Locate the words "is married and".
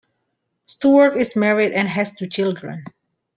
1.15-1.87